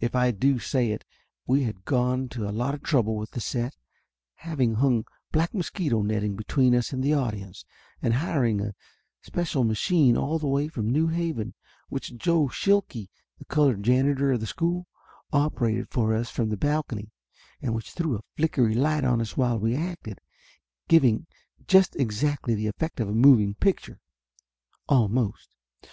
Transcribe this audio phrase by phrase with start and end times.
[0.00, 1.04] If I do say it
[1.46, 3.76] we had gone to a lot of trouble with the set,
[4.34, 7.64] having hung black mosquito netting between us and the audience,
[8.02, 8.74] and hiring a
[9.22, 11.54] special machine all the way from New Haven,
[11.88, 14.88] which Joe Shilke, the colored janitor of the school,
[15.32, 17.12] operated for us from the balcony
[17.62, 20.18] and which threw a flickery light on us while we acted,
[20.88, 21.28] giving
[21.68, 24.00] just exactly the effect of a moving picture
[24.88, 25.48] almost.